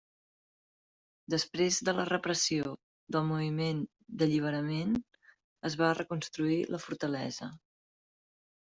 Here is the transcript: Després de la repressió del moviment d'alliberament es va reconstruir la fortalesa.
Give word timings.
Després 1.33 1.77
de 1.89 1.93
la 1.97 2.05
repressió 2.09 2.73
del 3.17 3.29
moviment 3.33 3.85
d'alliberament 4.23 4.99
es 5.73 5.81
va 5.85 5.95
reconstruir 6.03 6.61
la 6.75 6.85
fortalesa. 6.91 7.55